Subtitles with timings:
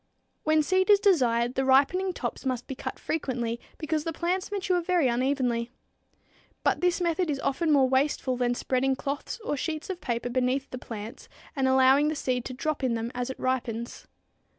[0.45, 4.81] When seed is desired, the ripening tops must be cut frequently, because the plants mature
[4.81, 5.69] very unevenly.
[6.63, 10.71] But this method is often more wasteful than spreading cloths or sheets of paper beneath
[10.71, 14.07] the plants and allowing the seed to drop in them as it ripens.